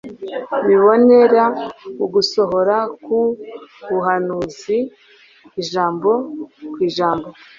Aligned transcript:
Bibonera 0.65 1.43
ugusohora 2.03 2.77
k'ubuhamizi 3.03 4.77
ijambo 5.61 6.09
ku 6.73 6.77
ijambo. 6.87 7.27